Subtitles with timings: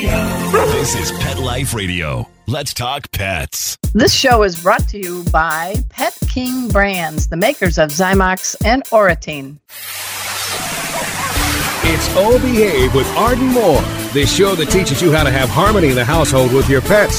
[0.00, 2.28] This is Pet Life Radio.
[2.46, 3.76] Let's talk pets.
[3.94, 8.84] This show is brought to you by Pet King Brands, the makers of Zymox and
[8.92, 9.58] Oratene.
[11.82, 13.82] It's O Behave with Arden Moore,
[14.12, 17.18] the show that teaches you how to have harmony in the household with your pets.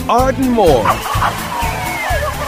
[0.09, 0.83] Arden Moore.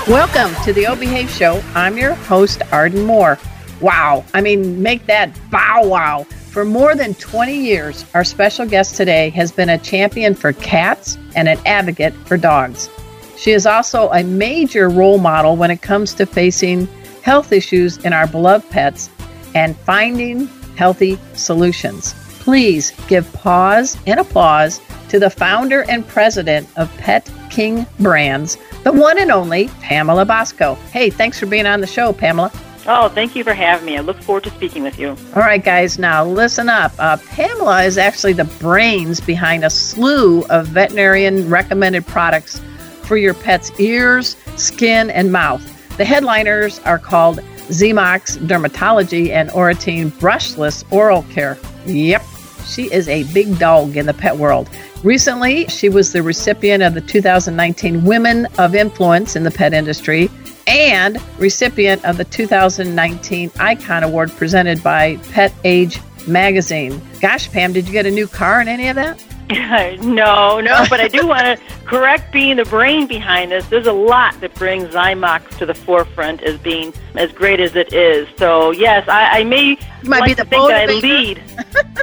[0.08, 1.64] Welcome to the O Behave Show.
[1.76, 3.38] I'm your host, Arden Moore.
[3.80, 4.26] Wow.
[4.34, 6.24] I mean, make that bow wow.
[6.24, 11.18] For more than 20 years, our special guest today has been a champion for cats
[11.36, 12.90] and an advocate for dogs.
[13.38, 16.88] She is also a major role model when it comes to facing
[17.22, 19.10] health issues in our beloved pets
[19.54, 22.14] and finding healthy solutions.
[22.40, 28.92] Please give pause and applause to the founder and president of Pet King Brands, the
[28.92, 30.74] one and only Pamela Bosco.
[30.92, 32.52] Hey, thanks for being on the show, Pamela.
[32.88, 33.96] Oh, thank you for having me.
[33.96, 35.10] I look forward to speaking with you.
[35.36, 36.92] All right, guys, now listen up.
[36.98, 42.60] Uh, Pamela is actually the brains behind a slew of veterinarian recommended products
[43.04, 45.64] for your pet's ears, skin, and mouth.
[45.98, 47.38] The headliners are called
[47.70, 51.60] Zymox Dermatology and Oratene Brushless Oral Care.
[51.86, 52.24] Yep,
[52.66, 54.68] she is a big dog in the pet world.
[55.04, 60.30] Recently, she was the recipient of the 2019 Women of Influence in the Pet Industry
[60.66, 67.02] and recipient of the 2019 Icon Award presented by Pet Age Magazine.
[67.20, 69.22] Gosh, Pam, did you get a new car in any of that?
[70.02, 73.68] no, no, but I do want to correct being the brain behind this.
[73.68, 77.92] There's a lot that brings Zymox to the forefront as being as great as it
[77.92, 78.28] is.
[78.38, 81.44] So yes, I, I may might like be the think that I lead.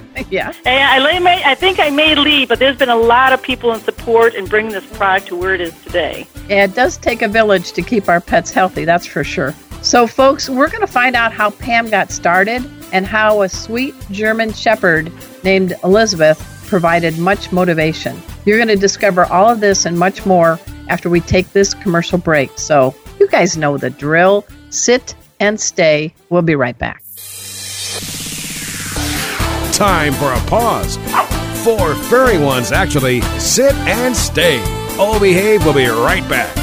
[0.31, 0.53] yeah.
[0.65, 3.73] And I, may, I think I may lead, but there's been a lot of people
[3.73, 6.27] in support in bringing this product to where it is today.
[6.49, 9.55] Yeah, it does take a village to keep our pets healthy, that's for sure.
[9.83, 13.95] So, folks, we're going to find out how Pam got started and how a sweet
[14.11, 15.11] German Shepherd
[15.43, 18.21] named Elizabeth provided much motivation.
[18.45, 22.19] You're going to discover all of this and much more after we take this commercial
[22.19, 22.59] break.
[22.59, 24.45] So, you guys know the drill.
[24.69, 26.15] Sit and stay.
[26.29, 27.03] We'll be right back.
[29.81, 30.99] Time for a pause.
[31.65, 33.23] Four furry ones, actually.
[33.39, 34.61] Sit and stay.
[34.99, 36.55] O Behave we'll be right back.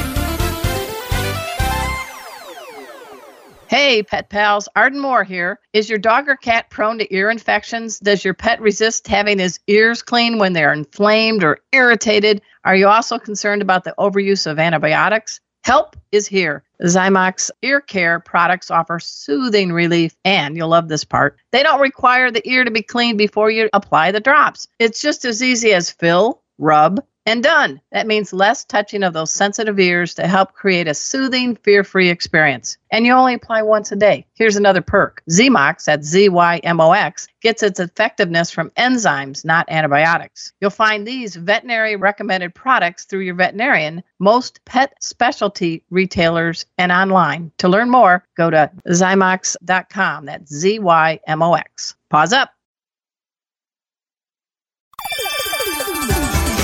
[3.68, 5.60] Hey, pet pals, Arden Moore here.
[5.74, 7.98] Is your dog or cat prone to ear infections?
[7.98, 12.44] Does your pet resist having his ears cleaned when they're inflamed or irritated?
[12.66, 15.42] Are you also concerned about the overuse of antibiotics?
[15.68, 16.64] Help is here.
[16.82, 21.38] Zymox ear care products offer soothing relief, and you'll love this part.
[21.52, 24.70] They don't require the ear to be cleaned before you apply the drops.
[24.80, 27.82] It's just as easy as fill, rub, and done.
[27.92, 32.10] That means less touching of those sensitive ears to help create a soothing, fear free
[32.10, 32.78] experience.
[32.90, 34.26] And you only apply once a day.
[34.36, 39.44] Here's another perk Zymox, that's Z Y M O X, gets its effectiveness from enzymes,
[39.44, 40.54] not antibiotics.
[40.62, 47.52] You'll find these veterinary recommended products through your veterinarian, most pet specialty retailers, and online.
[47.58, 50.26] To learn more, go to zymox.com.
[50.26, 51.96] That's Z Y M O X.
[52.10, 52.57] Pause up.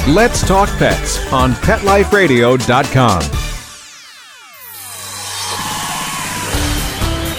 [0.10, 3.22] Let's Talk Pets on PetLifeRadio.com.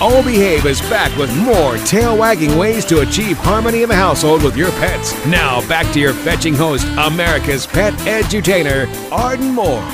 [0.01, 4.43] O Behave is back with more tail wagging ways to achieve harmony in the household
[4.43, 5.13] with your pets.
[5.27, 9.85] Now back to your fetching host, America's pet edutainer, Arden Moore.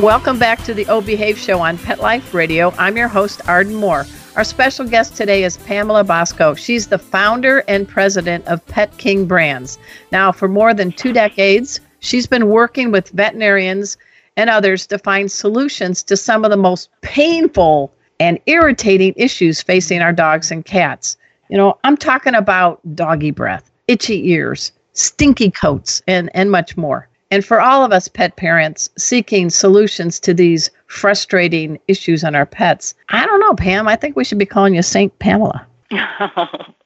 [0.00, 2.72] Welcome back to the O Behave Show on Pet Life Radio.
[2.78, 4.06] I'm your host, Arden Moore.
[4.36, 6.54] Our special guest today is Pamela Bosco.
[6.54, 9.78] She's the founder and president of Pet King Brands.
[10.10, 13.96] Now, for more than two decades, she's been working with veterinarians
[14.36, 20.00] and others to find solutions to some of the most painful and irritating issues facing
[20.00, 21.16] our dogs and cats.
[21.48, 27.08] You know, I'm talking about doggy breath, itchy ears, stinky coats, and, and much more.
[27.30, 32.46] And for all of us pet parents seeking solutions to these frustrating issues on our
[32.46, 33.88] pets, I don't know, Pam.
[33.88, 35.66] I think we should be calling you Saint Pamela.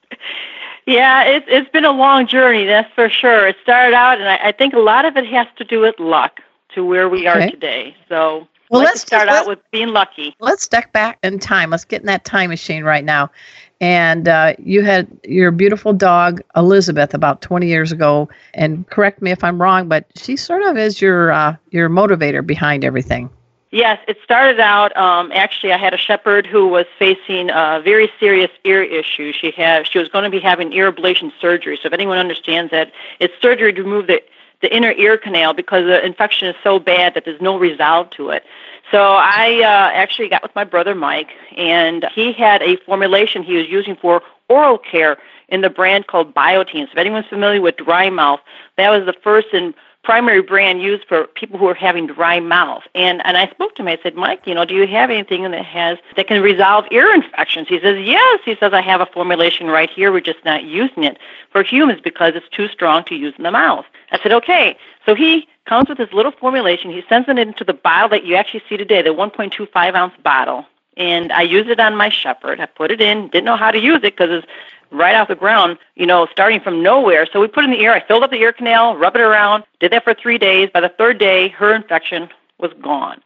[0.88, 3.46] yeah, it's it's been a long journey, that's for sure.
[3.48, 5.98] It started out, and I, I think a lot of it has to do with
[5.98, 6.40] luck
[6.74, 7.96] to where we are today.
[8.08, 10.34] So Well, like let's start let's- out with being lucky.
[10.40, 11.70] let's step back in time.
[11.70, 13.30] Let's get in that time machine right now.
[13.80, 18.28] And uh, you had your beautiful dog Elizabeth about 20 years ago.
[18.54, 22.44] And correct me if I'm wrong, but she sort of is your uh, your motivator
[22.44, 23.30] behind everything.
[23.70, 24.96] Yes, it started out.
[24.96, 29.32] Um, actually, I had a shepherd who was facing a very serious ear issue.
[29.32, 31.78] She had she was going to be having ear ablation surgery.
[31.82, 34.22] So if anyone understands that, it's surgery to remove the
[34.62, 38.30] the inner ear canal because the infection is so bad that there's no resolve to
[38.30, 38.42] it.
[38.90, 43.56] So I uh, actually got with my brother Mike, and he had a formulation he
[43.56, 45.18] was using for oral care
[45.50, 46.86] in the brand called Biotene.
[46.86, 48.40] So if anyone's familiar with dry mouth,
[48.76, 49.74] that was the first and
[50.08, 52.82] primary brand used for people who are having dry mouth.
[52.94, 53.88] And and I spoke to him.
[53.88, 57.12] I said, Mike, you know, do you have anything that has that can resolve ear
[57.12, 57.68] infections?
[57.68, 58.40] He says, Yes.
[58.42, 60.10] He says, I have a formulation right here.
[60.10, 61.18] We're just not using it
[61.52, 63.84] for humans because it's too strong to use in the mouth.
[64.10, 64.78] I said, Okay.
[65.04, 66.90] So he comes with his little formulation.
[66.90, 70.64] He sends it into the bottle that you actually see today, the 1.25 ounce bottle.
[70.96, 72.60] And I used it on my shepherd.
[72.60, 73.28] I put it in.
[73.28, 74.46] Didn't know how to use it because it's
[74.90, 77.26] right off the ground, you know, starting from nowhere.
[77.32, 77.92] So we put in the ear.
[77.92, 80.70] I filled up the ear canal, rub it around, did that for three days.
[80.72, 83.20] By the third day, her infection was gone.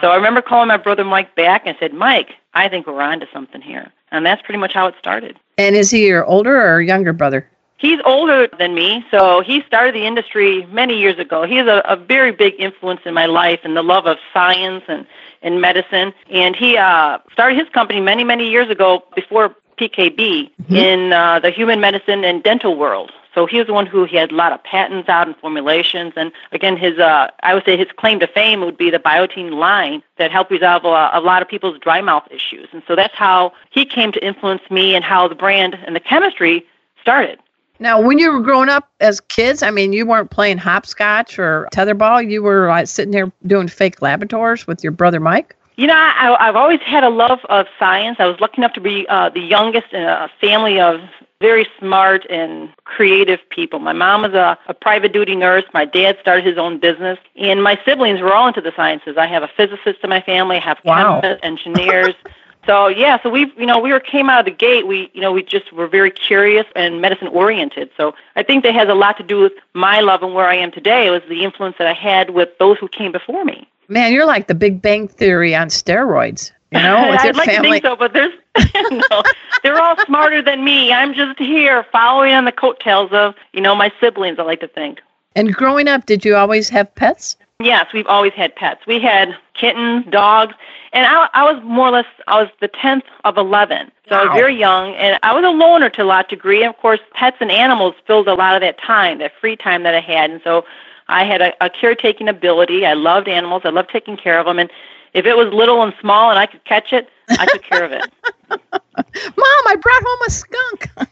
[0.00, 3.26] So I remember calling my brother Mike back and said, Mike, I think we're onto
[3.32, 3.92] something here.
[4.10, 5.38] And that's pretty much how it started.
[5.58, 7.48] And is he your older or younger brother?
[7.76, 11.44] He's older than me, so he started the industry many years ago.
[11.44, 14.84] He is a, a very big influence in my life and the love of science
[14.88, 15.06] and,
[15.42, 16.14] and medicine.
[16.30, 21.50] And he uh, started his company many, many years ago before PKB in uh, the
[21.50, 23.10] human medicine and dental world.
[23.34, 26.12] So he was the one who he had a lot of patents out and formulations.
[26.16, 29.54] And again, his uh, I would say his claim to fame would be the Biotene
[29.54, 32.68] line that helped resolve a, a lot of people's dry mouth issues.
[32.72, 36.00] And so that's how he came to influence me and how the brand and the
[36.00, 36.64] chemistry
[37.00, 37.40] started.
[37.80, 41.68] Now, when you were growing up as kids, I mean, you weren't playing hopscotch or
[41.72, 42.30] tetherball.
[42.30, 45.56] You were like sitting there doing fake laboratories with your brother Mike.
[45.76, 48.16] You know, I, I've always had a love of science.
[48.20, 51.00] I was lucky enough to be uh, the youngest in a family of
[51.40, 53.80] very smart and creative people.
[53.80, 55.64] My mom was a, a private duty nurse.
[55.74, 57.18] My dad started his own business.
[57.36, 59.16] And my siblings were all into the sciences.
[59.18, 60.56] I have a physicist in my family.
[60.56, 61.20] I have Wow.
[61.20, 62.14] chemists, engineers.
[62.66, 64.86] so yeah, so we you know we were came out of the gate.
[64.86, 67.90] We you know we just were very curious and medicine oriented.
[67.96, 70.54] So I think that has a lot to do with my love and where I
[70.56, 71.08] am today.
[71.08, 73.68] It was the influence that I had with those who came before me.
[73.88, 76.52] Man, you're like the Big Bang Theory on steroids.
[76.70, 77.80] You know, with I'd like family.
[77.80, 78.32] to think so, but there's
[79.10, 79.22] no.
[79.62, 80.92] They're all smarter than me.
[80.92, 84.38] I'm just here following on the coattails of you know my siblings.
[84.38, 85.00] I like to think.
[85.36, 87.36] And growing up, did you always have pets?
[87.60, 88.86] Yes, we've always had pets.
[88.86, 90.54] We had kittens, dogs,
[90.92, 94.24] and I, I was more or less I was the tenth of eleven, so I
[94.24, 96.62] was very young, and I was a loner to a lot degree.
[96.62, 99.84] And of course, pets and animals filled a lot of that time, that free time
[99.84, 100.64] that I had, and so
[101.08, 102.86] I had a, a caretaking ability.
[102.86, 103.62] I loved animals.
[103.64, 104.70] I loved taking care of them, and
[105.12, 107.92] if it was little and small and I could catch it, I took care of
[107.92, 108.02] it.
[108.50, 110.90] Mom, I brought home a skunk.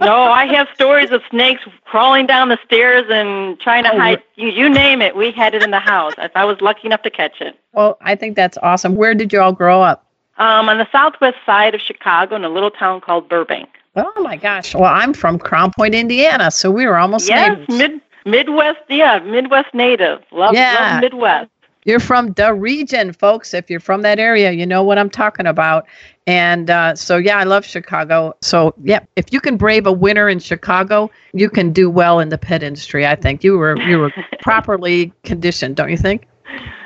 [0.00, 4.22] No, I have stories of snakes crawling down the stairs and trying to Oh, hide.
[4.34, 6.12] You, you name it, we had it in the house.
[6.18, 7.56] If I was lucky enough to catch it.
[7.72, 8.96] well, I think that's awesome.
[8.96, 10.04] Where did you all grow up?
[10.38, 13.68] Um, on the southwest side of Chicago, in a little town called Burbank.
[13.94, 14.74] Oh my gosh.
[14.74, 17.78] Well, I'm from Crown Point, Indiana, so we were almost Yes, neighbors.
[17.78, 18.80] mid Midwest.
[18.88, 20.22] Yeah, Midwest native.
[20.30, 20.90] Love, Yeah.
[20.92, 21.50] love Midwest.
[21.84, 23.52] You're from the region, folks.
[23.54, 25.84] If you're from that area, you know what I'm talking about.
[26.28, 28.36] And uh, so, yeah, I love Chicago.
[28.40, 32.28] So, yeah, if you can brave a winter in Chicago, you can do well in
[32.28, 33.04] the pet industry.
[33.04, 36.28] I think you were you were properly conditioned, don't you think?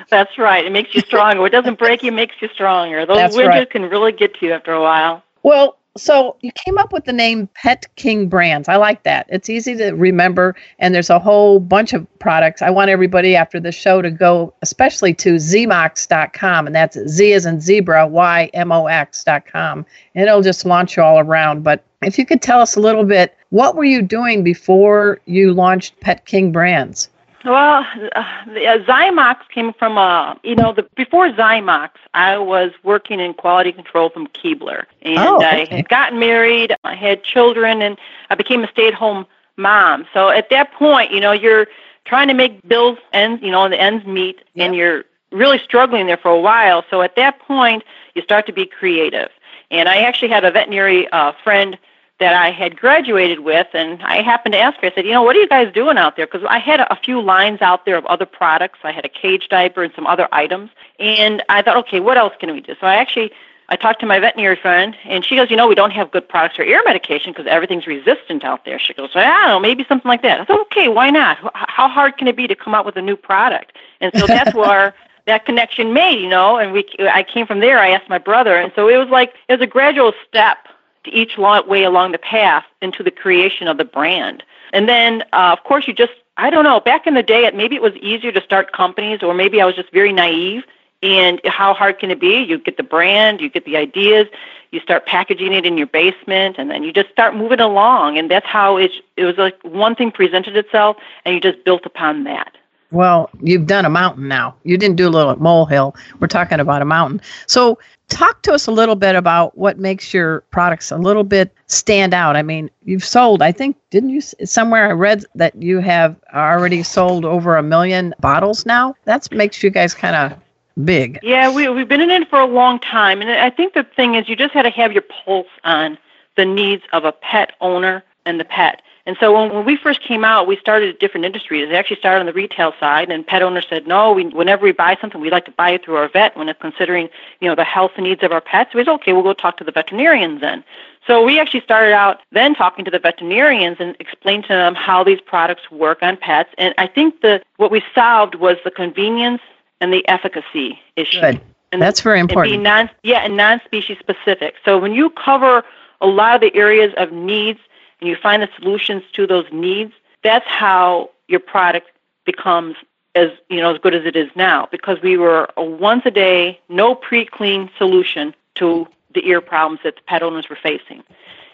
[0.09, 0.65] That's right.
[0.65, 1.45] It makes you stronger.
[1.45, 3.05] it doesn't break you, makes you stronger.
[3.05, 3.71] Those That's winters right.
[3.71, 5.23] can really get to you after a while.
[5.43, 8.69] Well, so you came up with the name Pet King Brands.
[8.69, 9.27] I like that.
[9.29, 12.63] It's easy to remember, and there's a whole bunch of products.
[12.63, 17.47] I want everybody after the show to go, especially to zymox.com, and that's Z as
[17.47, 21.63] in zebra, Y M O X.com, and it'll just launch you all around.
[21.63, 25.55] But if you could tell us a little bit, what were you doing before you
[25.55, 27.09] launched Pet King Brands?
[27.47, 27.87] Well,
[28.17, 33.21] uh, the, uh, Zymox came from, uh, you know, the before Zymox, I was working
[33.21, 37.97] in quality control from Keebler, and Oh, I had gotten married, I had children, and
[38.31, 39.27] I became a stay-at-home
[39.57, 40.07] mom.
[40.13, 41.69] So at that point, you know, you're
[42.05, 46.07] trying to make bills ends, you know, and the ends meet, and you're really struggling
[46.07, 46.85] there for a while.
[46.91, 47.85] So at that point,
[48.15, 49.29] you start to be creative.
[49.71, 51.79] And I actually had a veterinary uh, friend
[52.19, 54.89] that I had graduated with, and I happened to ask her.
[54.89, 56.97] I said, "You know, what are you guys doing out there?" Because I had a,
[56.97, 58.79] few lines out there of other products.
[58.83, 62.33] I had a cage diaper and some other items, and I thought, okay, what else
[62.41, 62.75] can we do?
[62.81, 63.33] So I actually
[63.69, 66.29] I talked to my veterinary friend, and she goes, "You know, we don't have good
[66.29, 69.85] products for ear medication because everything's resistant out there." She goes, "I don't know, maybe
[69.89, 71.39] something like that." I thought, "Okay, why not?
[71.55, 74.55] How hard can it be to come out with a new product?" And so that's
[74.63, 74.95] where
[75.27, 76.57] that connection made, you know.
[76.57, 77.79] And we, I came from there.
[77.79, 80.69] I asked my brother, and so it was like it was a gradual step
[81.07, 84.43] to each way along the path into the creation of the brand.
[84.73, 87.55] And then, uh, of course, you just, I don't know, back in the day, it,
[87.55, 90.65] maybe it was easier to start companies, or maybe I was just very naive.
[91.03, 92.43] And how hard can it be?
[92.43, 94.27] You get the brand, you get the ideas,
[94.73, 98.19] you start packaging it in your basement, and then you just start moving along.
[98.19, 101.87] And that's how it, it was like one thing presented itself, and you just built
[101.87, 102.57] upon that.
[102.91, 104.55] Well, you've done a mountain now.
[104.65, 105.97] You didn't do a little molehill.
[106.21, 107.21] We're talking about a mountain.
[107.47, 107.79] So,
[108.09, 112.15] talk to us a little bit about what makes your products a little bit stand
[112.15, 112.37] out.
[112.37, 114.21] I mean, you've sold, I think, didn't you?
[114.21, 118.95] Somewhere I read that you have already sold over a million bottles now.
[119.05, 120.39] That makes you guys kind of
[120.85, 121.19] big.
[121.23, 123.21] Yeah, we, we've been in it for a long time.
[123.21, 125.99] And I think the thing is, you just had to have your pulse on
[126.37, 128.83] the needs of a pet owner and the pet.
[129.07, 131.69] And so when, when we first came out, we started at different industries.
[131.69, 134.73] It actually started on the retail side, and pet owners said, no, we, whenever we
[134.73, 137.09] buy something, we like to buy it through our vet when it's considering,
[137.41, 138.75] you know, the health needs of our pets.
[138.75, 140.65] We said, okay, we'll go talk to the veterinarians then.
[141.07, 145.05] So we actually started out then talking to the veterinarians and explained to them how
[145.05, 146.51] these products work on pets.
[146.59, 149.41] And I think the what we solved was the convenience
[149.81, 151.21] and the efficacy issue.
[151.21, 151.41] Good.
[151.71, 152.55] And that's very important.
[152.55, 154.55] And be non, yeah, and non-species specific.
[154.65, 155.63] So when you cover
[156.01, 157.61] a lot of the areas of needs
[158.01, 161.91] and you find the solutions to those needs, that's how your product
[162.25, 162.77] becomes
[163.15, 164.69] as you know as good as it is now.
[164.71, 169.97] Because we were a once a day, no pre-clean solution to the ear problems that
[169.97, 171.03] the pet owners were facing.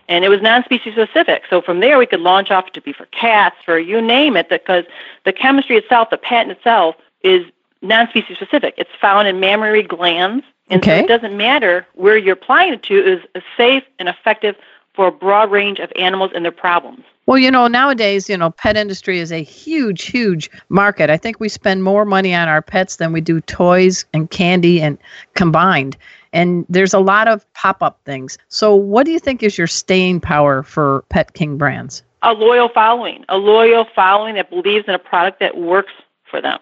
[0.08, 1.44] And it was non-species specific.
[1.48, 4.48] So from there, we could launch off to be for cats, for you name it,
[4.48, 4.84] because
[5.24, 7.46] the chemistry itself, the patent itself, is
[7.82, 8.74] non-species specific.
[8.76, 10.98] It's found in mammary glands, and okay.
[10.98, 12.94] so it doesn't matter where you're applying it to.
[12.94, 14.56] is safe and effective
[14.94, 17.04] for a broad range of animals and their problems.
[17.26, 21.08] Well, you know, nowadays, you know, pet industry is a huge, huge market.
[21.08, 24.82] I think we spend more money on our pets than we do toys and candy
[24.82, 24.98] and
[25.34, 25.96] combined.
[26.32, 28.38] And there's a lot of pop-up things.
[28.48, 32.02] So, what do you think is your staying power for Pet King brands?
[32.22, 35.92] A loyal following, a loyal following that believes in a product that works
[36.24, 36.58] for them.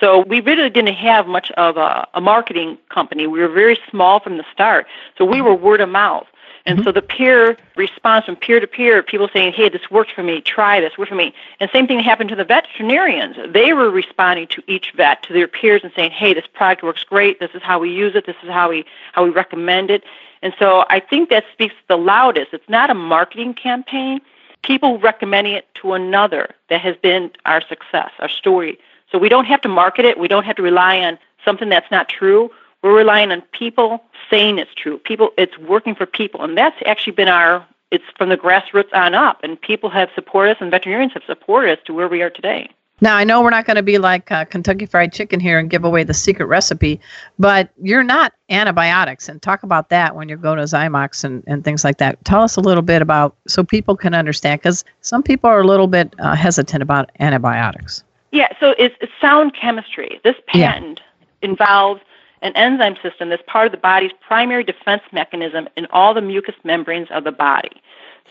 [0.00, 3.26] So we really didn't have much of a, a marketing company.
[3.26, 4.86] We were very small from the start.
[5.18, 6.26] So we were word of mouth.
[6.66, 6.86] And mm-hmm.
[6.86, 10.40] so the peer response from peer to peer, people saying, hey, this works for me,
[10.40, 11.32] try this, work for me.
[11.58, 13.36] And same thing happened to the veterinarians.
[13.52, 17.04] They were responding to each vet, to their peers, and saying, hey, this product works
[17.04, 20.04] great, this is how we use it, this is how we, how we recommend it.
[20.42, 22.52] And so I think that speaks the loudest.
[22.52, 24.20] It's not a marketing campaign.
[24.62, 28.78] People recommending it to another that has been our success, our story.
[29.10, 30.18] So we don't have to market it.
[30.18, 32.50] We don't have to rely on something that's not true.
[32.82, 34.98] We're relying on people saying it's true.
[34.98, 37.66] People, it's working for people, and that's actually been our.
[37.90, 41.78] It's from the grassroots on up, and people have supported us, and veterinarians have supported
[41.78, 42.70] us to where we are today.
[43.02, 45.70] Now, I know we're not going to be like uh, Kentucky Fried Chicken here and
[45.70, 47.00] give away the secret recipe,
[47.38, 49.28] but you're not antibiotics.
[49.28, 52.22] And talk about that when you go to Zymox and, and things like that.
[52.26, 55.66] Tell us a little bit about so people can understand, because some people are a
[55.66, 58.04] little bit uh, hesitant about antibiotics.
[58.32, 60.20] Yeah, so it's, it's sound chemistry.
[60.22, 61.48] This patent yeah.
[61.48, 62.02] involves
[62.42, 66.54] an enzyme system that's part of the body's primary defense mechanism in all the mucous
[66.64, 67.82] membranes of the body.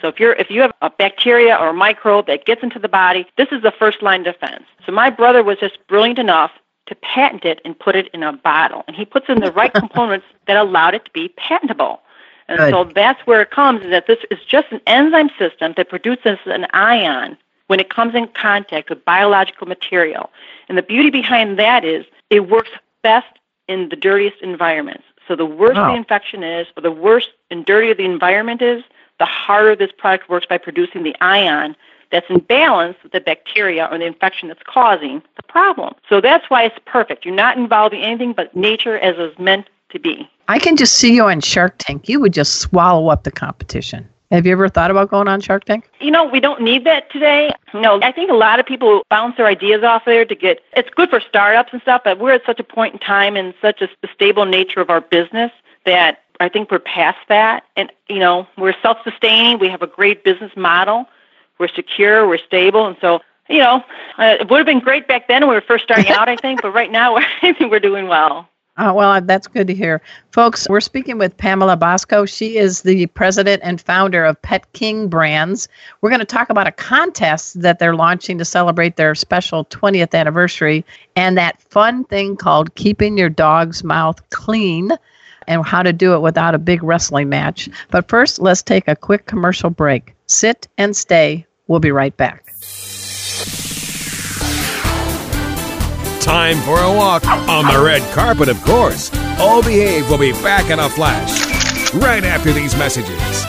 [0.01, 2.88] So if you're if you have a bacteria or a microbe that gets into the
[2.88, 4.63] body, this is the first line defense.
[4.86, 6.51] So my brother was just brilliant enough
[6.88, 9.74] to patent it and put it in a bottle, and he puts in the right
[9.84, 12.01] components that allowed it to be patentable.
[12.48, 12.72] And Good.
[12.72, 16.39] so that's where it comes is that this is just an enzyme system that produces
[16.46, 17.38] an ion
[17.68, 20.32] when it comes in contact with biological material.
[20.68, 22.72] And the beauty behind that is it works
[23.04, 23.28] best
[23.70, 25.04] in the dirtiest environments.
[25.28, 25.92] So the worse wow.
[25.92, 28.84] the infection is, or the worse and dirtier the environment is,
[29.20, 31.76] the harder this product works by producing the ion
[32.12, 35.94] that's in balance with the bacteria or the infection that's causing the problem.
[36.10, 37.24] So that's why it's perfect.
[37.24, 40.28] You're not involving anything but nature as is meant to be.
[40.48, 42.10] I can just see you on Shark Tank.
[42.10, 44.10] You would just swallow up the competition.
[44.32, 45.90] Have you ever thought about going on Shark Tank?
[46.00, 47.52] You know, we don't need that today.
[47.74, 50.90] No, I think a lot of people bounce their ideas off there to get it's
[50.92, 53.82] good for startups and stuff, but we're at such a point in time and such
[53.82, 55.52] a stable nature of our business
[55.86, 57.64] that I think we're past that.
[57.76, 61.08] And, you know, we're self sustaining, we have a great business model,
[61.58, 62.86] we're secure, we're stable.
[62.86, 63.84] And so, you know,
[64.20, 66.36] uh, it would have been great back then when we were first starting out, I
[66.36, 68.48] think, but right now I think we're doing well.
[68.82, 70.02] Oh, well, that's good to hear.
[70.32, 72.26] Folks, we're speaking with Pamela Bosco.
[72.26, 75.68] She is the president and founder of Pet King Brands.
[76.00, 80.18] We're going to talk about a contest that they're launching to celebrate their special 20th
[80.18, 80.86] anniversary
[81.18, 84.92] and that fun thing called Keeping Your Dog's Mouth Clean
[85.46, 87.68] and how to do it without a big wrestling match.
[87.92, 90.16] But first, let's take a quick commercial break.
[90.28, 91.46] Sit and stay.
[91.68, 92.49] We'll be right back.
[96.22, 99.12] Time for a walk on the red carpet, of course.
[99.40, 103.46] All Behave will be back in a flash right after these messages.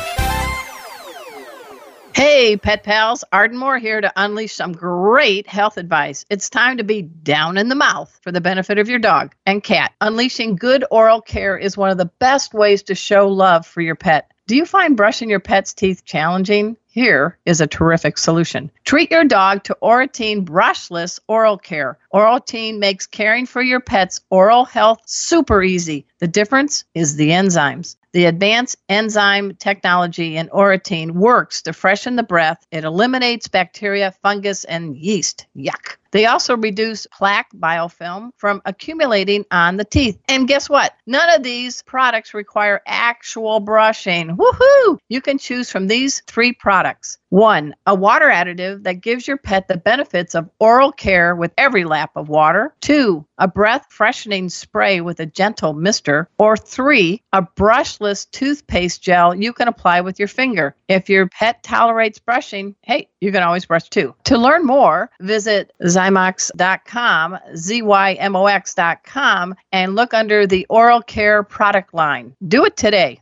[2.14, 6.24] Hey, pet pals, Arden Moore here to unleash some great health advice.
[6.28, 9.62] It's time to be down in the mouth for the benefit of your dog and
[9.62, 9.92] cat.
[10.00, 13.94] Unleashing good oral care is one of the best ways to show love for your
[13.94, 14.30] pet.
[14.46, 16.76] Do you find brushing your pet's teeth challenging?
[16.92, 18.68] Here is a terrific solution.
[18.84, 21.96] Treat your dog to Oratene brushless oral care.
[22.12, 26.04] Oratene makes caring for your pet's oral health super easy.
[26.18, 27.94] The difference is the enzymes.
[28.10, 32.66] The advanced enzyme technology in Oratene works to freshen the breath.
[32.72, 35.46] It eliminates bacteria, fungus, and yeast.
[35.56, 35.96] Yuck.
[36.12, 40.18] They also reduce plaque biofilm from accumulating on the teeth.
[40.28, 40.94] And guess what?
[41.06, 44.36] None of these products require actual brushing.
[44.36, 44.98] Woohoo!
[45.08, 47.18] You can choose from these three products.
[47.28, 51.84] One, a water additive that gives your pet the benefits of oral care with every
[51.84, 52.74] lap of water.
[52.80, 56.28] Two, a breath freshening spray with a gentle mister.
[56.38, 60.74] Or three, a brushless toothpaste gel you can apply with your finger.
[60.88, 64.14] If your pet tolerates brushing, hey, you can always brush too.
[64.24, 72.34] To learn more, visit zymox.com, Z-Y-M-O-X.com, and look under the oral care product line.
[72.46, 73.20] Do it today.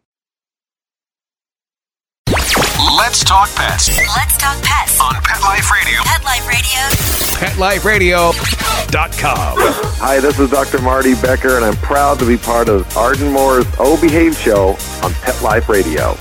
[2.97, 5.01] Let's talk pets Let's talk pets.
[5.01, 6.01] on Pet Life Radio.
[6.05, 8.17] Pet Life Radio.
[8.29, 9.57] PetLifeRadio.com.
[10.01, 10.81] Hi, this is Dr.
[10.83, 15.13] Marty Becker, and I'm proud to be part of Arden Moore's O Behave show on
[15.15, 16.17] Pet Life Radio.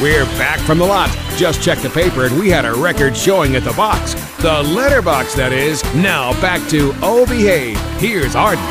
[0.00, 1.10] We're back from the lot.
[1.36, 4.14] Just checked the paper and we had a record showing at the box.
[4.36, 5.82] The letterbox, that is.
[5.92, 7.76] Now back to Oh Behave.
[8.00, 8.62] Here's Arden.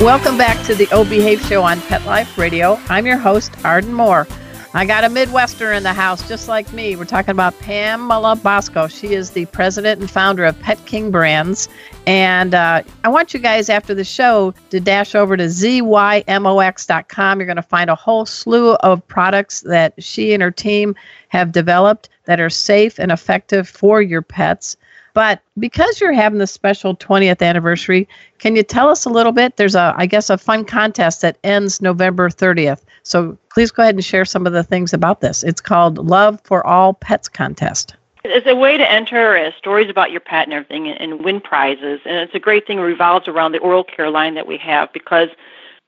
[0.00, 2.80] Welcome back to the O Behave Show on Pet Life Radio.
[2.88, 4.26] I'm your host, Arden Moore.
[4.72, 6.94] I got a Midwestern in the house just like me.
[6.94, 8.86] We're talking about Pamela Bosco.
[8.86, 11.68] She is the president and founder of Pet King Brands.
[12.06, 17.38] And uh, I want you guys after the show to dash over to zymox.com.
[17.40, 20.94] You're going to find a whole slew of products that she and her team
[21.30, 24.76] have developed that are safe and effective for your pets.
[25.14, 29.56] But because you're having the special 20th anniversary, can you tell us a little bit?
[29.56, 32.82] There's a, I guess, a fun contest that ends November 30th.
[33.02, 35.42] So please go ahead and share some of the things about this.
[35.42, 37.94] It's called Love for All Pets Contest.
[38.22, 41.40] It's a way to enter uh, stories about your pet and everything and, and win
[41.40, 42.00] prizes.
[42.04, 42.78] And it's a great thing.
[42.78, 45.30] It revolves around the oral care line that we have because,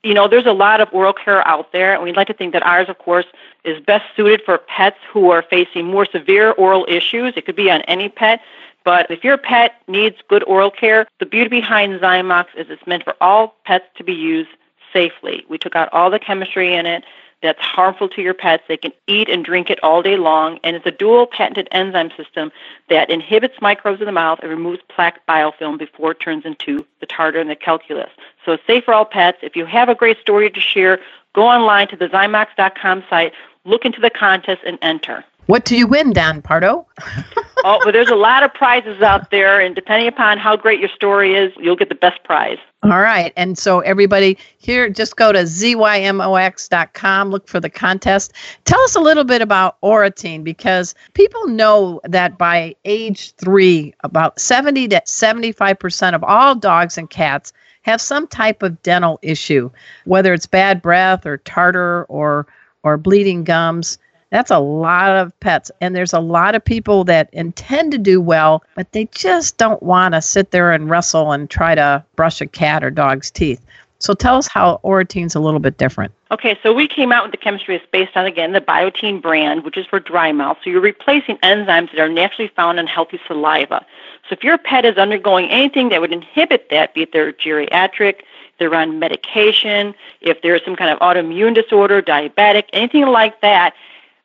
[0.03, 1.95] you know, there's a lot of oral care out there.
[1.95, 3.27] And we'd like to think that ours, of course,
[3.65, 7.35] is best suited for pets who are facing more severe oral issues.
[7.37, 8.41] It could be on any pet.
[8.85, 13.05] But if your pet needs good oral care, the beauty behind Zymox is it's meant
[13.05, 14.51] for all pets to be used
[14.93, 15.45] safely.
[15.49, 17.05] We took out all the chemistry in it
[17.43, 18.63] that's harmful to your pets.
[18.69, 22.11] They can eat and drink it all day long, and it's a dual patented enzyme
[22.17, 22.53] system
[22.89, 27.07] that inhibits microbes in the mouth and removes plaque biofilm before it turns into the
[27.07, 28.11] tartar and the calculus.
[28.45, 29.39] So it's safe for all pets.
[29.43, 31.01] If you have a great story to share,
[31.35, 33.33] go online to the Zymox.com site,
[33.65, 35.25] look into the contest, and enter.
[35.47, 36.87] What do you win, Dan Pardo?
[37.65, 40.89] oh, but there's a lot of prizes out there, and depending upon how great your
[40.89, 42.59] story is, you'll get the best prize.
[42.83, 43.33] All right.
[43.37, 48.33] And so, everybody here, just go to zymox.com, look for the contest.
[48.65, 54.41] Tell us a little bit about Oratene because people know that by age three, about
[54.41, 59.71] 70 to 75% of all dogs and cats have some type of dental issue,
[60.05, 62.47] whether it's bad breath or tartar or,
[62.83, 63.99] or bleeding gums.
[64.33, 65.71] That's a lot of pets.
[65.83, 69.83] And there's a lot of people that intend to do well, but they just don't
[69.83, 73.61] want to sit there and wrestle and try to brush a cat or dog's teeth.
[73.99, 76.13] So tell us how Oratene's a little bit different.
[76.31, 79.65] Okay, so we came out with the chemistry that's based on, again, the Biotene brand,
[79.65, 80.57] which is for dry mouth.
[80.65, 83.85] So you're replacing enzymes that are naturally found in healthy saliva.
[84.29, 88.23] So if your pet is undergoing anything that would inhibit that, be it they're geriatric,
[88.59, 93.75] they're on medication, if there's some kind of autoimmune disorder, diabetic, anything like that,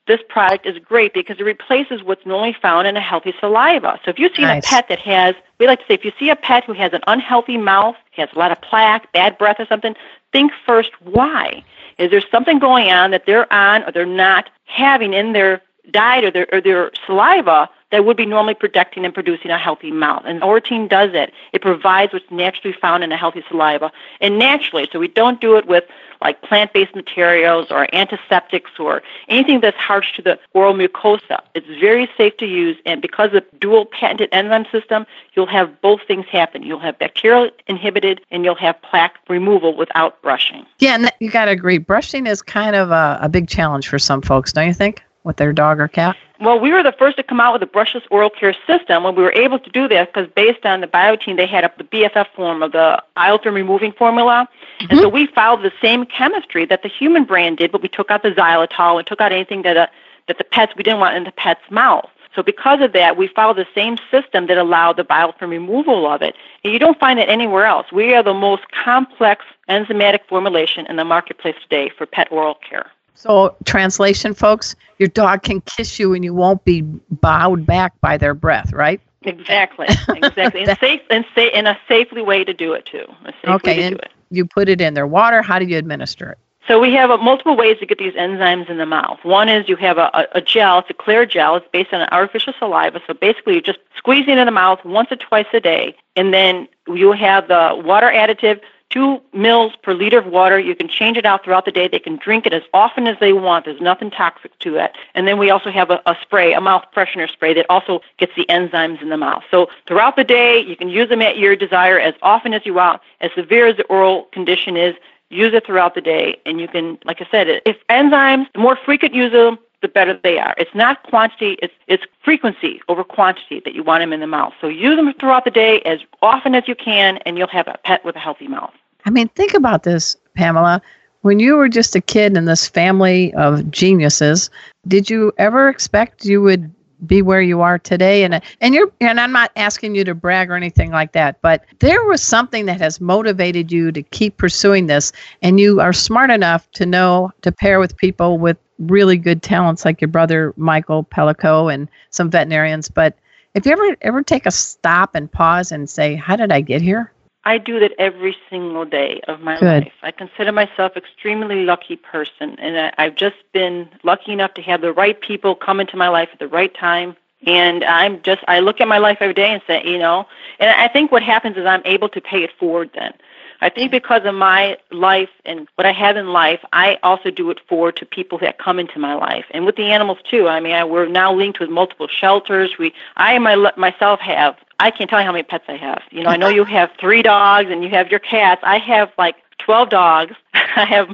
[0.08, 4.00] this product is great because it replaces what's normally found in a healthy saliva.
[4.04, 4.66] So if you see Nice.
[4.66, 6.94] a pet that has, we like to say, if you see a pet who has
[6.94, 9.96] an unhealthy mouth, has a lot of plaque, bad breath, or something,
[10.32, 11.64] think first why.
[11.98, 16.24] Is there something going on that they're on or they're not having in their diet
[16.24, 20.24] or their, or their saliva that would be normally protecting and producing a healthy mouth?
[20.26, 21.34] And Oratene does it.
[21.54, 23.92] It provides what's naturally found in a healthy saliva
[24.22, 24.88] and naturally.
[24.92, 25.86] So we don't do it with
[26.22, 31.40] like plant-based materials or antiseptics or anything that's harsh to the oral mucosa.
[31.54, 36.02] It's very safe to use, and because of dual patented enzyme system, you'll have both
[36.08, 36.64] things happen.
[36.64, 40.66] You'll have bacterial inhibited, and you'll have plaque removal without brushing.
[40.80, 41.78] Yeah, and you got to agree.
[41.78, 45.04] Brushing is kind of a, a big challenge for some folks, don't you think?
[45.28, 46.16] With their dog or cat?
[46.40, 49.14] Well, we were the first to come out with a brushless oral care system when
[49.14, 51.84] we were able to do that because based on the Biotene, they had a, the
[51.84, 54.48] BFF form of the biofilm removing formula.
[54.80, 54.92] Mm-hmm.
[54.92, 58.10] And so we followed the same chemistry that the human brand did, but we took
[58.10, 59.88] out the xylitol and took out anything that, uh,
[60.30, 62.10] that the pets, we didn't want in the pet's mouth.
[62.34, 66.22] So because of that, we follow the same system that allowed the biofilm removal of
[66.22, 66.36] it.
[66.64, 67.92] And you don't find it anywhere else.
[67.92, 72.92] We are the most complex enzymatic formulation in the marketplace today for pet oral care.
[73.18, 78.16] So, translation, folks, your dog can kiss you and you won't be bowed back by
[78.16, 79.02] their breath, right?
[79.24, 83.06] Exactly, exactly, and safe and say in a safely way to do it too.
[83.46, 84.00] okay, and
[84.30, 85.42] you put it in their water.
[85.42, 86.38] How do you administer it?
[86.68, 89.20] So we have uh, multiple ways to get these enzymes in the mouth.
[89.24, 92.02] One is you have a, a, a gel, it's a clear gel, it's based on
[92.02, 93.02] an artificial saliva.
[93.08, 95.96] So basically you're just squeezing it in the mouth once or twice a day.
[96.16, 98.60] And then you have the water additive,
[98.98, 100.58] two mils per liter of water.
[100.58, 101.88] You can change it out throughout the day.
[101.88, 103.66] They can drink it as often as they want.
[103.66, 104.92] There's nothing toxic to it.
[105.14, 108.34] And then we also have a, a spray, a mouth freshener spray that also gets
[108.36, 109.44] the enzymes in the mouth.
[109.52, 112.74] So throughout the day, you can use them at your desire as often as you
[112.74, 113.00] want.
[113.22, 114.96] As severe as the oral condition is,
[115.30, 118.78] use it throughout the day, and you can, like I said, if enzymes, the more
[118.78, 120.56] frequent you use them, the better they are.
[120.58, 124.54] It's not quantity, it's, it's frequency over quantity that you want them in the mouth.
[124.62, 127.78] So use them throughout the day as often as you can, and you'll have a
[127.84, 128.74] pet with a healthy mouth.
[129.08, 130.82] I mean, think about this, Pamela.
[131.22, 134.50] When you were just a kid in this family of geniuses,
[134.86, 136.70] did you ever expect you would
[137.06, 138.26] be where you are today?
[138.26, 141.64] And and you're and I'm not asking you to brag or anything like that but
[141.80, 146.30] there was something that has motivated you to keep pursuing this and you are smart
[146.30, 151.06] enough to know to pair with people with really good talents like your brother Michael
[151.06, 152.90] Pellico and some veterinarians.
[152.90, 153.16] But
[153.54, 156.82] if you ever ever take a stop and pause and say how did I get
[156.82, 157.14] here
[157.48, 159.86] I do that every single day of my Good.
[159.86, 159.94] life.
[160.04, 164.82] I consider myself extremely lucky person, and I, I've just been lucky enough to have
[164.82, 167.16] the right people come into my life at the right time.
[167.46, 170.28] And I'm just I look at my life every day and say, you know,
[170.60, 172.90] and I think what happens is I'm able to pay it forward.
[172.94, 173.14] Then,
[173.62, 177.50] I think because of my life and what I have in life, I also do
[177.50, 180.50] it forward to people that come into my life, and with the animals too.
[180.50, 182.78] I mean, I, we're now linked with multiple shelters.
[182.78, 186.04] We, I my, myself have I can't tell you how many pets I have.
[186.12, 188.62] You know, I know you have three dogs and you have your cats.
[188.64, 190.36] I have like 12 dogs.
[190.54, 191.10] I have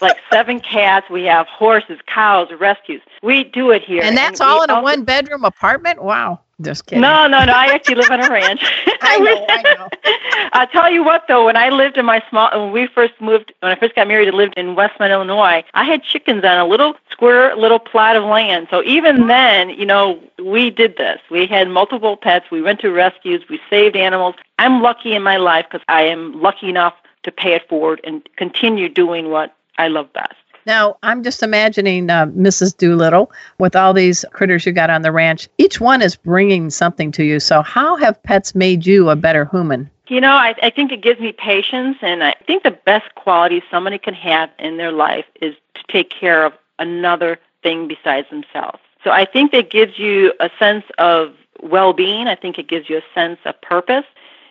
[0.00, 1.10] like seven cats.
[1.10, 3.02] We have horses, cows, rescues.
[3.22, 4.02] We do it here.
[4.02, 6.02] And that's and all in a one bedroom apartment?
[6.02, 6.40] Wow.
[6.60, 7.00] Just kidding.
[7.02, 7.52] No, no, no.
[7.52, 8.62] I actually live on a ranch.
[9.02, 9.88] I know, I know.
[10.52, 11.46] I'll tell you what, though.
[11.46, 14.28] When I lived in my small, when we first moved, when I first got married
[14.28, 18.24] and lived in Westmont, Illinois, I had chickens on a little square little plot of
[18.24, 18.68] land.
[18.70, 21.20] So even then, you know, we did this.
[21.30, 22.50] We had multiple pets.
[22.50, 23.42] We went to rescues.
[23.48, 24.34] We saved animals.
[24.58, 28.28] I'm lucky in my life because I am lucky enough to pay it forward and
[28.36, 30.34] continue doing what I love best.
[30.66, 32.76] Now, I'm just imagining uh, Mrs.
[32.76, 35.48] Doolittle with all these critters you got on the ranch.
[35.58, 37.40] Each one is bringing something to you.
[37.40, 39.90] So, how have pets made you a better human?
[40.08, 43.62] You know, I, I think it gives me patience, and I think the best quality
[43.70, 48.80] somebody can have in their life is to take care of another thing besides themselves.
[49.02, 52.26] So, I think it gives you a sense of well being.
[52.26, 54.04] I think it gives you a sense of purpose.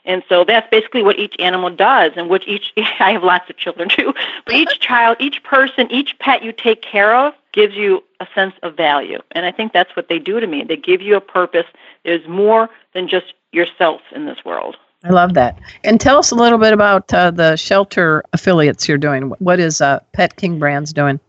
[0.10, 3.58] And so that's basically what each animal does, and which each I have lots of
[3.58, 4.12] children too.
[4.44, 8.56] But each child, each person, each pet you take care of gives you a sense
[8.64, 9.20] of value.
[9.32, 10.64] And I think that's what they do to me.
[10.64, 11.68] They give you a purpose.
[12.04, 14.78] There's more than just yourself in this world.
[15.04, 15.60] I love that.
[15.84, 19.30] And tell us a little bit about uh, the shelter affiliates you're doing.
[19.38, 21.20] What is uh, Pet King Brands doing?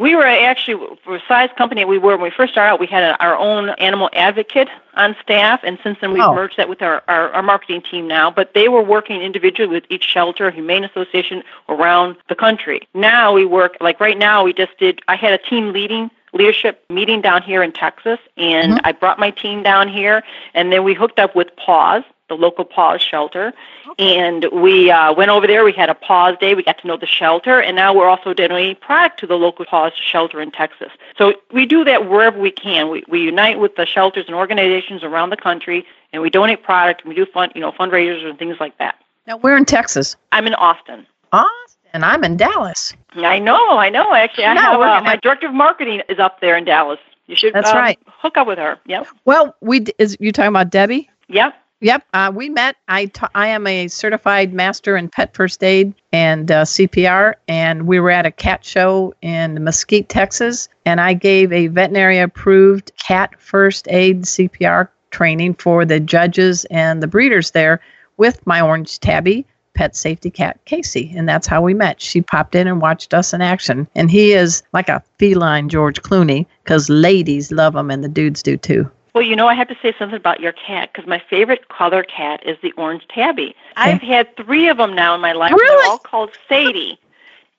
[0.00, 2.86] We were actually, for a size company we were, when we first started out, we
[2.86, 6.34] had a, our own animal advocate on staff, and since then we've oh.
[6.34, 8.30] merged that with our, our, our marketing team now.
[8.30, 12.88] But they were working individually with each shelter, humane association around the country.
[12.94, 16.82] Now we work, like right now, we just did, I had a team leading leadership
[16.88, 18.86] meeting down here in Texas, and mm-hmm.
[18.86, 20.22] I brought my team down here,
[20.54, 23.52] and then we hooked up with Paws, the local Paws shelter,
[23.98, 25.64] and we uh, went over there.
[25.64, 26.54] We had a Paws day.
[26.54, 29.66] We got to know the shelter, and now we're also donating product to the local
[29.66, 30.92] Paws shelter in Texas.
[31.18, 32.88] So we do that wherever we can.
[32.88, 37.02] We, we unite with the shelters and organizations around the country, and we donate product.
[37.02, 38.96] And we do fund, you know, fundraisers and things like that.
[39.26, 40.16] Now, we're in Texas.
[40.32, 41.06] I'm in Austin.
[41.32, 42.04] Austin.
[42.04, 42.94] I'm in Dallas.
[43.16, 43.76] I know.
[43.76, 44.14] I know.
[44.14, 47.00] Actually, I no, have uh, my director of marketing is up there in Dallas.
[47.26, 47.54] You should.
[47.54, 47.98] That's um, right.
[48.06, 48.78] Hook up with her.
[48.86, 49.08] Yep.
[49.24, 51.10] Well, we is you talking about Debbie?
[51.28, 51.54] Yep.
[51.82, 52.76] Yep, uh, we met.
[52.88, 57.86] I, t- I am a certified master in pet first aid and uh, CPR, and
[57.86, 62.92] we were at a cat show in Mesquite, Texas, and I gave a veterinary approved
[62.98, 67.80] cat first aid CPR training for the judges and the breeders there
[68.18, 72.02] with my orange tabby pet safety cat Casey, and that's how we met.
[72.02, 76.02] She popped in and watched us in action, and he is like a feline George
[76.02, 78.90] Clooney because ladies love him and the dudes do too.
[79.14, 82.02] Well, you know, I have to say something about your cat because my favorite color
[82.02, 83.56] cat is the orange tabby.
[83.76, 85.52] I've had three of them now in my life.
[85.52, 85.82] Really?
[85.82, 86.98] They're all called Sadie,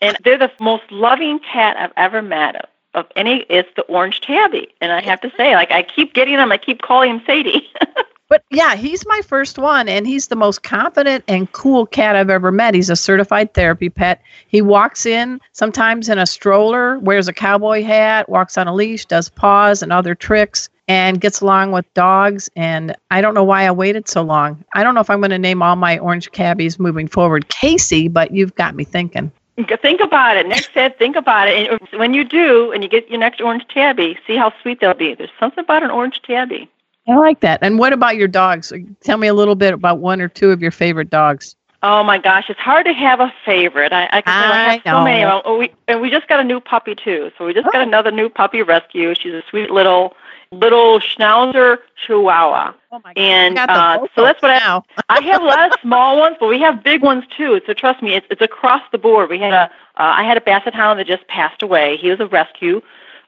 [0.01, 2.69] and they're the most loving cat I've ever met.
[2.93, 6.35] Of any, it's the orange tabby, and I have to say, like, I keep getting
[6.35, 6.51] them.
[6.51, 7.69] I keep calling him Sadie.
[8.31, 12.29] But yeah, he's my first one, and he's the most confident and cool cat I've
[12.29, 12.73] ever met.
[12.73, 14.21] He's a certified therapy pet.
[14.47, 19.05] He walks in sometimes in a stroller, wears a cowboy hat, walks on a leash,
[19.05, 22.49] does paws and other tricks, and gets along with dogs.
[22.57, 24.61] And I don't know why I waited so long.
[24.75, 28.09] I don't know if I'm going to name all my orange cabbies moving forward Casey,
[28.09, 29.31] but you've got me thinking.
[29.81, 30.45] think about it.
[30.47, 31.71] Next said, think about it.
[31.71, 34.93] And when you do, and you get your next orange tabby, see how sweet they'll
[34.93, 35.13] be.
[35.13, 36.69] There's something about an orange tabby.
[37.07, 37.59] I like that.
[37.61, 38.73] And what about your dogs?
[39.01, 41.55] Tell me a little bit about one or two of your favorite dogs.
[41.83, 43.91] Oh my gosh, it's hard to have a favorite.
[43.93, 45.21] I, I can say I have I so many.
[45.23, 45.41] know.
[45.45, 47.31] Oh, we, and we just got a new puppy too.
[47.37, 47.71] So we just Oh.
[47.71, 49.15] got another new puppy rescue.
[49.15, 50.15] She's a sweet little
[50.51, 52.73] little Schnauzer Chihuahua.
[52.91, 54.83] Oh my And uh, so that's what I, now.
[55.09, 57.61] I have a lot of small ones, but we have big ones too.
[57.65, 59.29] So trust me, it's it's across the board.
[59.29, 61.97] We had a uh, I had a Basset Hound that just passed away.
[61.97, 62.81] He was a rescue.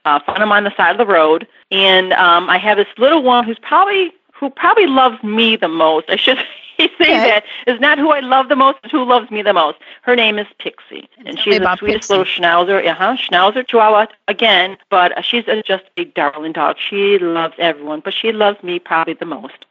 [0.06, 3.24] Uh, found him on the side of the road, and um, I have this little
[3.24, 6.10] one who's probably who probably loves me the most.
[6.10, 6.38] I should
[6.78, 7.18] say Okay.
[7.30, 9.78] that is not who I love the most, it's who loves me the most.
[10.02, 12.14] Her name is Pixie, and Tell she's the sweetest Pixie.
[12.14, 12.86] little Schnauzer.
[12.88, 16.78] Uh huh, Schnauzer Chihuahua again, but uh, she's a, just a darling dog.
[16.80, 19.66] She loves everyone, but she loves me probably the most.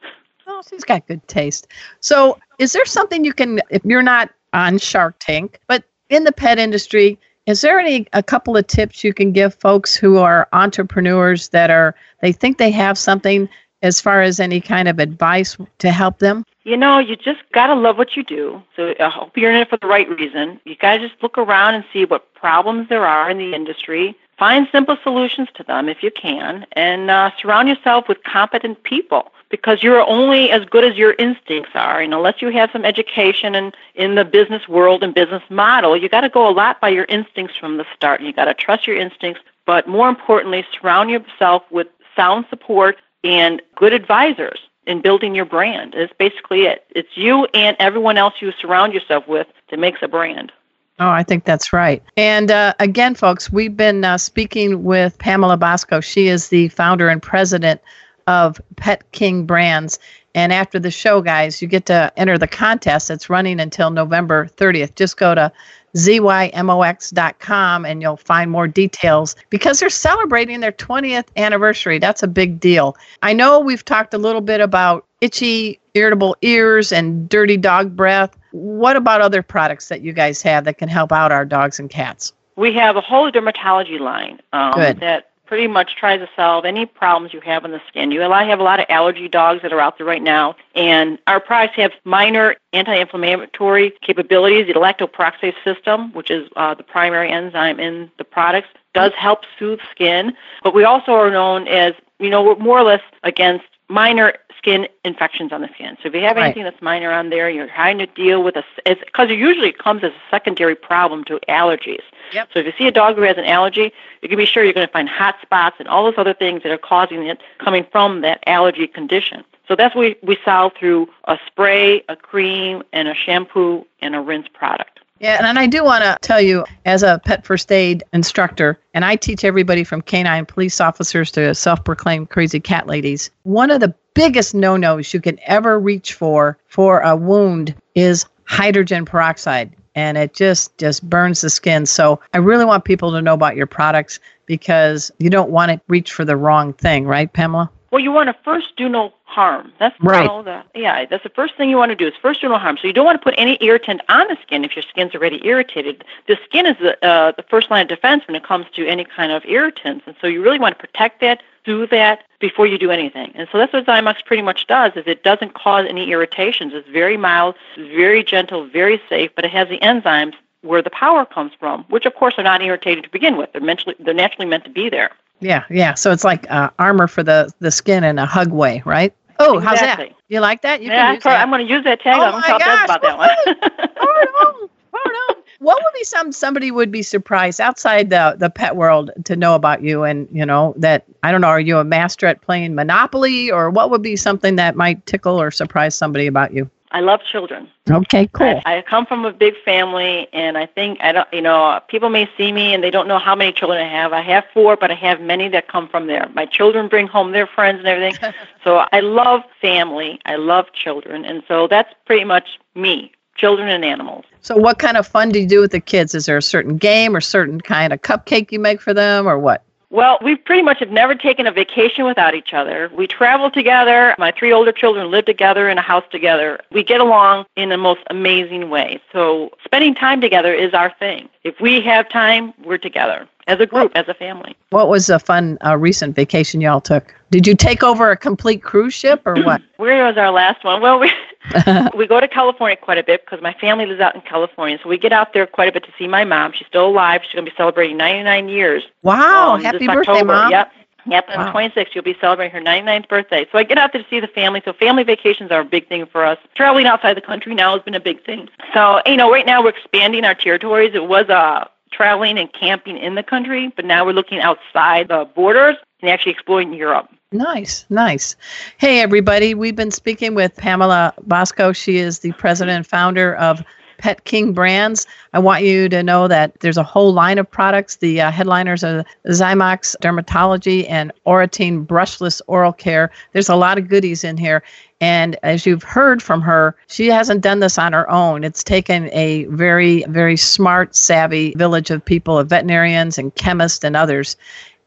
[0.47, 1.67] Oh, she's got good taste.
[2.01, 6.33] So, is there something you can, if you're not on Shark Tank, but in the
[6.33, 10.47] pet industry, is there any a couple of tips you can give folks who are
[10.53, 13.47] entrepreneurs that are they think they have something
[13.83, 16.45] as far as any kind of advice to help them?
[16.63, 18.63] You know, you just gotta love what you do.
[18.75, 20.59] So I hope you're in it for the right reason.
[20.65, 24.17] You gotta just look around and see what problems there are in the industry.
[24.39, 29.31] Find simple solutions to them if you can, and uh, surround yourself with competent people
[29.49, 32.01] because you're only as good as your instincts are.
[32.01, 36.09] And unless you have some education and in the business world and business model, you
[36.09, 38.19] got to go a lot by your instincts from the start.
[38.19, 42.97] And you got to trust your instincts, but more importantly, surround yourself with sound support
[43.23, 45.93] and good advisors in building your brand.
[45.95, 46.85] It's basically it.
[46.89, 50.51] It's you and everyone else you surround yourself with that makes a brand.
[50.99, 52.03] Oh, I think that's right.
[52.17, 56.01] And uh, again, folks, we've been uh, speaking with Pamela Bosco.
[56.01, 57.81] She is the founder and president
[58.27, 59.97] of Pet King Brands.
[60.35, 63.09] And after the show, guys, you get to enter the contest.
[63.09, 64.95] It's running until November 30th.
[64.95, 65.51] Just go to
[65.95, 71.99] zymox.com and you'll find more details because they're celebrating their 20th anniversary.
[71.99, 72.95] That's a big deal.
[73.21, 78.37] I know we've talked a little bit about itchy, irritable ears and dirty dog breath.
[78.51, 81.89] What about other products that you guys have that can help out our dogs and
[81.89, 82.33] cats?
[82.55, 87.31] We have a whole dermatology line um, that pretty much tries to solve any problems
[87.31, 88.09] you have in the skin.
[88.09, 91.19] You I have a lot of allergy dogs that are out there right now, and
[91.27, 94.65] our products have minor anti-inflammatory capabilities.
[94.65, 99.79] The lactoperoxidase system, which is uh, the primary enzyme in the products, does help soothe
[99.91, 100.33] skin.
[100.63, 104.87] But we also are known as, you know, we're more or less against minor skin
[105.05, 105.97] infections on the skin.
[106.01, 106.45] So if you have Right.
[106.45, 110.03] anything that's minor on there, you're trying to deal with a, because it usually comes
[110.03, 112.01] as a secondary problem to allergies.
[112.33, 112.49] Yep.
[112.53, 113.91] So if you see a dog who has an allergy,
[114.21, 116.63] you can be sure you're going to find hot spots and all those other things
[116.63, 119.43] that are causing it coming from that allergy condition.
[119.67, 124.15] So that's what we, we solve through a spray, a cream, and a shampoo and
[124.15, 124.99] a rinse product.
[125.19, 129.05] Yeah, and I do want to tell you, as a pet first aid instructor, and
[129.05, 133.79] I teach everybody from canine police officers to self proclaimed crazy cat ladies, one of
[133.79, 139.73] the biggest no nos you can ever reach for for a wound is hydrogen peroxide.
[139.95, 141.85] And it just just burns the skin.
[141.85, 145.79] So I really want people to know about your products because you don't want to
[145.87, 147.69] reach for the wrong thing, right, Pamela?
[147.91, 149.71] Well, you want to first do no harm.
[149.79, 150.27] That's Right.
[150.45, 152.77] the, yeah, that's the first thing you want to do is first do no harm.
[152.81, 155.45] So you don't want to put any irritant on the skin if your skin's already
[155.45, 156.03] irritated.
[156.27, 159.05] The skin is the uh, the first line of defense when it comes to any
[159.05, 162.77] kind of irritants, and so you really want to protect that, do that before you
[162.77, 163.31] do anything.
[163.35, 166.73] And so that's what Zymox pretty much does is it doesn't cause any irritations.
[166.73, 170.89] It's very mild, it's very gentle, very safe, but it has the enzymes where the
[170.89, 173.51] power comes from, which of course are not irritated to begin with.
[173.51, 175.11] They're mentally they're naturally meant to be there.
[175.39, 175.93] Yeah, yeah.
[175.95, 179.13] So it's like uh, armor for the, the skin in a hug way, right?
[179.39, 180.11] Oh, how's that?
[180.29, 180.81] You like that?
[180.81, 181.41] You yeah, can I use pro- that.
[181.41, 182.15] I'm going to use that tag.
[182.17, 183.29] Oh I'm going to my tell Des gosh, about that one.
[183.97, 185.43] Hold on, hold on.
[185.63, 189.55] What would be some somebody would be surprised outside the the pet world to know
[189.55, 192.75] about you and you know that I don't know are you a master at playing
[192.75, 196.69] Monopoly or what would be something that might tickle or surprise somebody about you?
[196.93, 197.67] I love children.
[197.89, 198.61] Okay, cool.
[198.65, 201.27] I, I come from a big family, and I think I don't.
[201.33, 204.13] You know, people may see me and they don't know how many children I have.
[204.13, 206.29] I have four, but I have many that come from there.
[206.35, 208.33] My children bring home their friends and everything.
[208.63, 210.19] so I love family.
[210.25, 213.11] I love children, and so that's pretty much me.
[213.35, 214.25] Children and animals.
[214.41, 216.13] So, what kind of fun do you do with the kids?
[216.13, 219.39] Is there a certain game or certain kind of cupcake you make for them, or
[219.39, 219.63] what?
[219.93, 222.89] Well, we pretty much have never taken a vacation without each other.
[222.97, 224.15] We travel together.
[224.17, 226.59] My three older children live together in a house together.
[226.71, 228.99] We get along in the most amazing way.
[229.11, 231.29] So, spending time together is our thing.
[231.43, 234.55] If we have time, we're together as a group, as a family.
[234.71, 237.13] What was a fun uh, recent vacation y'all took?
[237.29, 239.61] Did you take over a complete cruise ship or what?
[239.77, 240.81] Where was our last one?
[240.81, 241.11] Well, we
[241.95, 244.79] we go to California quite a bit because my family lives out in California.
[244.81, 246.53] So we get out there quite a bit to see my mom.
[246.53, 247.21] She's still alive.
[247.23, 248.83] She's going to be celebrating 99 years.
[249.03, 249.53] Wow!
[249.55, 250.25] Um, Happy birthday, October.
[250.33, 250.51] mom!
[250.51, 250.71] Yep.
[251.05, 251.45] Yep, on Wow.
[251.51, 253.45] the 26th, she'll be celebrating her 99th birthday.
[253.51, 254.61] So I get out there to see the family.
[254.63, 256.37] So family vacations are a big thing for us.
[256.55, 258.47] Traveling outside the country now has been a big thing.
[258.73, 260.91] So, you know, right now we're expanding our territories.
[260.93, 265.25] It was uh, traveling and camping in the country, but now we're looking outside the
[265.35, 267.09] borders and actually exploring Europe.
[267.33, 268.35] Nice, nice.
[268.77, 269.55] Hey, everybody.
[269.55, 271.73] We've been speaking with Pamela Bosco.
[271.73, 273.63] She is the president and founder of
[273.97, 275.07] Pet King Brands.
[275.33, 277.95] I want you to know that there's a whole line of products.
[277.95, 283.09] The uh, headliners are Zymox Dermatology and Oratene Brushless Oral Care.
[283.31, 284.61] There's a lot of goodies in here.
[285.01, 288.43] And as you've heard from her, she hasn't done this on her own.
[288.43, 293.95] It's taken a very, very smart, savvy village of people, of veterinarians and chemists and
[293.95, 294.37] others.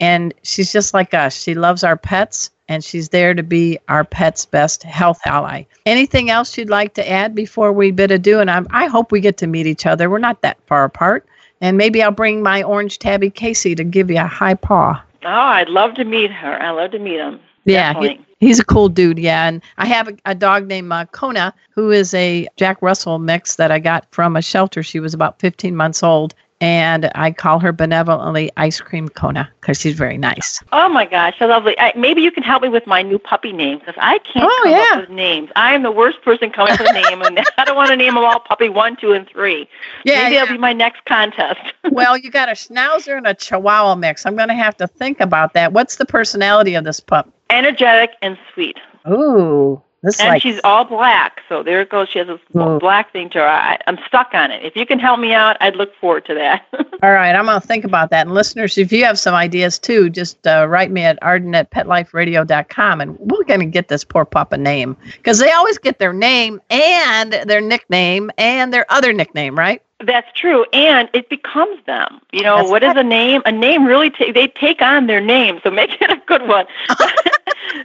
[0.00, 1.40] And she's just like us.
[1.40, 5.64] She loves our pets and she's there to be our pet's best health ally.
[5.86, 8.40] Anything else you'd like to add before we bid adieu?
[8.40, 10.10] And I'm, I hope we get to meet each other.
[10.10, 11.26] We're not that far apart.
[11.60, 15.02] And maybe I'll bring my orange tabby Casey to give you a high paw.
[15.24, 16.60] Oh, I'd love to meet her.
[16.60, 17.40] I'd love to meet him.
[17.64, 19.18] Yeah, he, he's a cool dude.
[19.18, 23.18] Yeah, and I have a, a dog named uh, Kona, who is a Jack Russell
[23.18, 24.84] mix that I got from a shelter.
[24.84, 29.78] She was about 15 months old, and I call her benevolently Ice Cream Kona because
[29.78, 30.62] she's very nice.
[30.72, 31.78] Oh my gosh, so lovely.
[31.78, 34.60] I, maybe you can help me with my new puppy name because I can't Oh,
[34.64, 34.86] come yeah.
[34.92, 35.50] up with names.
[35.54, 37.96] I am the worst person coming up with a name, and I don't want to
[37.96, 39.68] name them all puppy one, two, and three.
[40.04, 40.40] Yeah, maybe yeah.
[40.40, 41.60] that'll be my next contest.
[41.90, 44.24] well, you got a Schnauzer and a Chihuahua mix.
[44.24, 45.72] I'm going to have to think about that.
[45.72, 47.30] What's the personality of this pup?
[47.50, 48.76] Energetic and sweet,
[49.08, 51.40] Ooh, this and like she's all black.
[51.48, 52.08] So there it goes.
[52.08, 52.78] She has this Oh.
[52.78, 53.46] black thing to her.
[53.48, 54.64] I, I'm stuck on it.
[54.64, 56.66] If you can help me out, I'd look forward to that.
[57.02, 58.26] All right, I'm going to think about that.
[58.26, 61.70] And listeners, if you have some ideas too, just uh, write me at arden at
[61.70, 65.98] petliferadio.com and we're going to get this poor pup a name because they always get
[65.98, 69.82] their name and their nickname and their other nickname, right?
[70.00, 72.20] That's true, and it becomes them.
[72.30, 72.98] You know, That's what is right.
[72.98, 73.40] a name?
[73.46, 76.66] A name really ta- they take on their name, so make it a good one.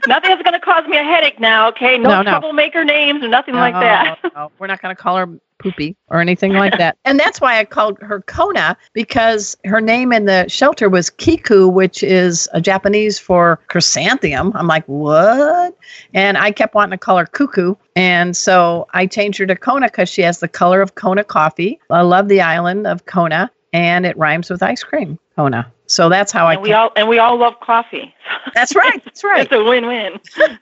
[0.06, 1.68] nothing that's going to cause me a headache now.
[1.68, 2.30] Okay, no, No, no.
[2.32, 4.18] troublemaker names or nothing like No, that.
[4.34, 5.26] no, we're not going to call her
[5.62, 6.96] Poopy or anything like that.
[7.04, 11.68] And that's why I called her Kona because her name in the shelter was Kiku,
[11.68, 14.52] which is a Japanese for chrysanthemum.
[14.54, 15.76] I'm like, what?
[16.14, 17.74] And I kept wanting to call her Cuckoo.
[17.96, 21.80] And so I changed her to Kona because she has the color of Kona coffee.
[21.90, 25.70] I love the island of Kona and it rhymes with ice cream, Kona.
[25.86, 28.14] So that's how I and we all and we all love coffee.
[28.54, 29.04] That's right.
[29.04, 29.42] That's right.
[29.42, 30.18] it's a win-win.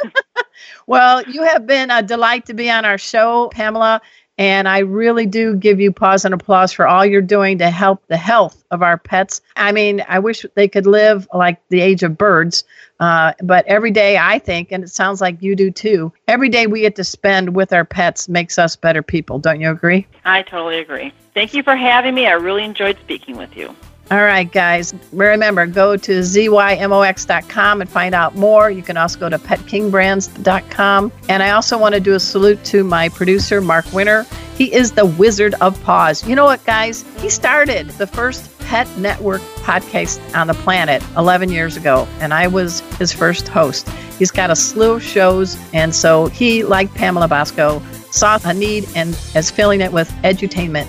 [0.87, 4.01] Well, you have been a delight to be on our show, Pamela.
[4.41, 8.03] And I really do give you pause and applause for all you're doing to help
[8.07, 9.43] the health of our pets.
[9.55, 12.65] I mean, I wish they could live like the age of birds.
[13.01, 16.67] Uh, but every day, I think, and it sounds like you do too, every day
[16.67, 19.39] we get to spend with our pets makes us better people.
[19.39, 20.07] Don't you agree?
[20.25, 21.13] I totally agree.
[21.35, 22.27] Thank you for having me.
[22.27, 23.77] I really enjoyed speaking with you.
[24.11, 24.93] All right, guys.
[25.13, 28.69] Remember, go to zymox.com and find out more.
[28.69, 31.13] You can also go to petkingbrands.com.
[31.29, 34.27] And I also want to do a salute to my producer, Mark Winter.
[34.57, 36.27] He is the wizard of paws.
[36.27, 37.05] You know what, guys?
[37.19, 42.49] He started the first pet network podcast on the planet 11 years ago, and I
[42.49, 43.89] was his first host.
[44.19, 48.89] He's got a slew of shows, and so he, like Pamela Bosco, saw a need
[48.97, 50.89] and is filling it with edutainment